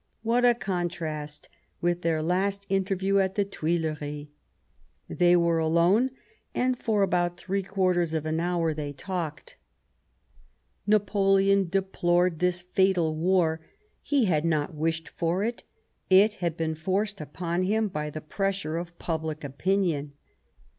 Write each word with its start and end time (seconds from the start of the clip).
What 0.23 0.43
a 0.43 0.55
contrast 0.55 1.47
with 1.79 2.01
their 2.01 2.23
last 2.23 2.65
interview 2.69 3.19
at 3.19 3.35
the 3.35 3.45
Tuileries! 3.45 4.29
They 5.07 5.35
were 5.35 5.59
alone, 5.59 6.09
and 6.55 6.75
for 6.75 7.03
about 7.03 7.37
three 7.37 7.61
quarters 7.61 8.15
of 8.15 8.25
an 8.25 8.39
hour 8.39 8.73
they 8.73 8.93
talked. 8.93 9.57
137 10.85 10.87
Bismarck 10.87 11.07
Napoleon 11.07 11.69
deplored 11.69 12.39
this 12.39 12.63
fatal 12.63 13.15
war; 13.15 13.61
he 14.01 14.25
had 14.25 14.43
not 14.43 14.73
wished 14.73 15.07
for 15.07 15.43
it; 15.43 15.61
it 16.09 16.33
had 16.41 16.57
been 16.57 16.73
forced 16.73 17.21
upon 17.21 17.61
him 17.61 17.87
by 17.87 18.09
the 18.09 18.21
pressure 18.21 18.77
of 18.77 18.97
public 18.97 19.43
opinion. 19.43 20.13